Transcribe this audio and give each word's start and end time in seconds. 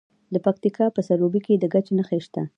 د 0.33 0.35
پکتیکا 0.45 0.85
په 0.95 1.01
سروبي 1.07 1.41
کې 1.45 1.53
د 1.57 1.65
ګچ 1.73 1.87
نښې 1.97 2.19
شته. 2.25 2.41